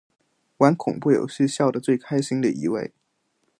[0.57, 2.91] 玩恐怖游戏笑得最开心的一位